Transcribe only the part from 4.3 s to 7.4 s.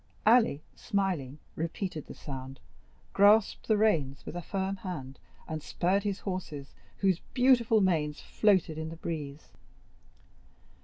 a firm hand, and spurred his horses, whose